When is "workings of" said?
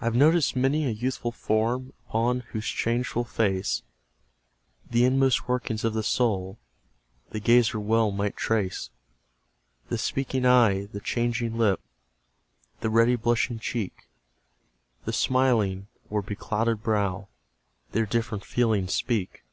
5.46-5.94